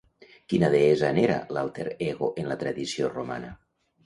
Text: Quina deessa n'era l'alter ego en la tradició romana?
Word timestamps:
Quina 0.53 0.69
deessa 0.75 1.11
n'era 1.17 1.35
l'alter 1.57 1.85
ego 2.07 2.31
en 2.45 2.51
la 2.53 2.59
tradició 2.65 3.13
romana? 3.15 3.55